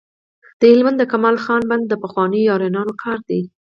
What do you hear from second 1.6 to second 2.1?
بند د